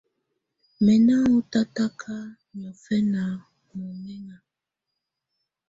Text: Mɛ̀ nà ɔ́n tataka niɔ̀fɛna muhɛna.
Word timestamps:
Mɛ̀ 0.83 0.97
nà 1.05 1.15
ɔ́n 1.29 1.39
tataka 1.51 2.13
niɔ̀fɛna 2.59 3.23
muhɛna. 3.75 4.35